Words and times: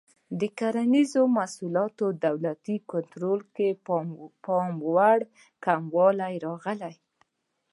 د 0.39 0.41
کرنیزو 0.59 1.21
محصولاتو 1.37 2.05
دولتي 2.25 2.75
کنټرول 2.91 3.39
کې 3.55 3.67
پاموړ 4.47 5.17
کموالی 5.65 6.33
راغی. 6.45 6.95